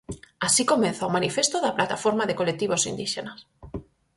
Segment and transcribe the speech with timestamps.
[0.47, 3.39] Así comeza o manifesto da plataforma de colectivos indíxenas.